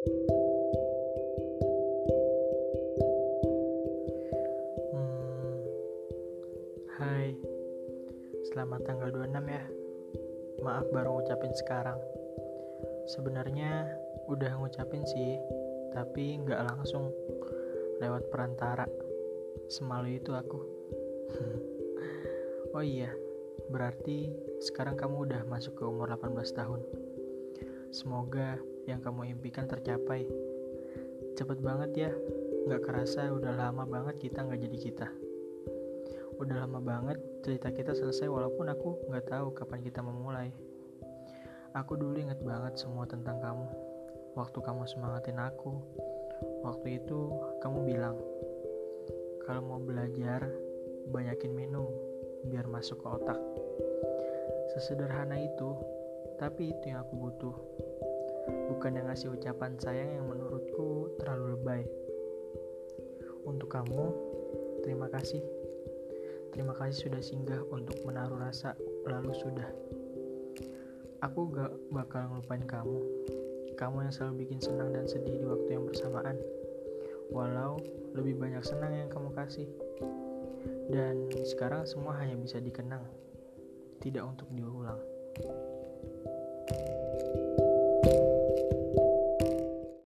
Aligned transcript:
Hmm, 0.00 0.16
hai, 6.96 7.36
selamat 8.48 8.80
tanggal 8.88 9.12
26 9.12 9.44
ya. 9.44 9.60
Maaf 10.64 10.88
baru 10.88 11.20
ngucapin 11.20 11.52
sekarang. 11.52 12.00
Sebenarnya 13.12 13.92
udah 14.32 14.56
ngucapin 14.56 15.04
sih, 15.04 15.36
tapi 15.92 16.40
nggak 16.48 16.64
langsung 16.64 17.12
lewat 18.00 18.32
perantara. 18.32 18.88
Semalu 19.68 20.16
itu 20.16 20.32
aku. 20.32 20.64
oh 22.80 22.80
iya, 22.80 23.12
berarti 23.68 24.32
sekarang 24.64 24.96
kamu 24.96 25.28
udah 25.28 25.44
masuk 25.44 25.76
ke 25.76 25.84
umur 25.84 26.08
18 26.08 26.56
tahun. 26.56 26.80
Semoga 27.92 28.56
yang 28.88 29.00
kamu 29.04 29.32
impikan 29.36 29.68
tercapai. 29.68 30.24
Cepet 31.36 31.58
banget 31.60 31.90
ya, 31.96 32.12
nggak 32.68 32.82
kerasa 32.84 33.32
udah 33.32 33.56
lama 33.56 33.88
banget 33.88 34.20
kita 34.20 34.44
nggak 34.44 34.60
jadi 34.60 34.78
kita. 34.78 35.08
Udah 36.40 36.64
lama 36.64 36.80
banget 36.80 37.20
cerita 37.44 37.68
kita 37.68 37.92
selesai 37.92 38.28
walaupun 38.28 38.72
aku 38.72 39.08
nggak 39.12 39.28
tahu 39.28 39.52
kapan 39.52 39.80
kita 39.84 40.00
memulai. 40.00 40.48
Aku 41.76 41.94
dulu 41.94 42.18
inget 42.18 42.40
banget 42.42 42.80
semua 42.80 43.04
tentang 43.06 43.38
kamu. 43.38 43.68
Waktu 44.34 44.58
kamu 44.62 44.88
semangatin 44.88 45.38
aku, 45.38 45.78
waktu 46.64 47.02
itu 47.02 47.30
kamu 47.62 47.78
bilang, 47.86 48.16
kalau 49.44 49.62
mau 49.66 49.80
belajar, 49.82 50.46
banyakin 51.10 51.52
minum 51.54 51.86
biar 52.46 52.66
masuk 52.70 53.02
ke 53.02 53.06
otak. 53.10 53.40
Sesederhana 54.74 55.34
itu, 55.38 55.76
tapi 56.38 56.70
itu 56.72 56.94
yang 56.94 57.02
aku 57.02 57.14
butuh. 57.18 57.56
Bukan 58.48 58.96
yang 58.96 59.06
ngasih 59.10 59.34
ucapan 59.34 59.76
sayang 59.76 60.10
yang 60.16 60.26
menurutku 60.30 61.12
terlalu 61.20 61.58
lebay. 61.58 61.82
Untuk 63.44 63.72
kamu, 63.72 64.06
terima 64.86 65.10
kasih. 65.12 65.42
Terima 66.50 66.74
kasih 66.74 67.08
sudah 67.08 67.22
singgah 67.22 67.62
untuk 67.70 67.96
menaruh 68.02 68.40
rasa 68.40 68.74
lalu 69.06 69.32
sudah. 69.36 69.68
Aku 71.20 71.52
gak 71.52 71.70
bakal 71.92 72.32
ngelupain 72.32 72.64
kamu. 72.64 73.00
Kamu 73.76 73.96
yang 74.04 74.12
selalu 74.12 74.44
bikin 74.44 74.60
senang 74.60 74.92
dan 74.92 75.04
sedih 75.04 75.40
di 75.40 75.46
waktu 75.46 75.76
yang 75.76 75.84
bersamaan. 75.84 76.36
Walau 77.30 77.78
lebih 78.16 78.40
banyak 78.40 78.64
senang 78.66 78.92
yang 78.96 79.08
kamu 79.12 79.30
kasih. 79.36 79.68
Dan 80.90 81.30
sekarang 81.46 81.86
semua 81.86 82.18
hanya 82.18 82.34
bisa 82.34 82.58
dikenang, 82.58 83.06
tidak 84.02 84.26
untuk 84.26 84.50
diulang. 84.50 84.98
thank 86.70 86.88
you 86.88 86.99